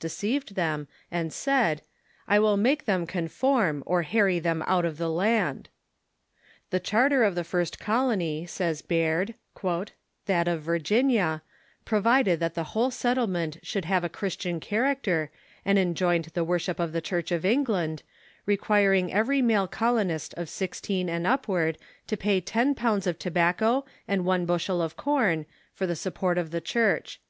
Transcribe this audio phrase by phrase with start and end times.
[0.00, 1.82] deceived them, and said:"
[2.26, 5.68] I will make them conform, or harry them out of the land."
[6.70, 9.34] "The charter of the first col ony,"*says Baird,"
[10.24, 11.42] that of Virginia,
[11.84, 15.30] provided that the whole settlement should have a Christian character,
[15.66, 18.02] and enjoined the worship of the Church of England,
[18.46, 21.76] requiring every male colo nist of sixteen and upward
[22.06, 25.44] to pay ten pounds of tobacco and one bushel of corn
[25.74, 27.20] for the support of the Church.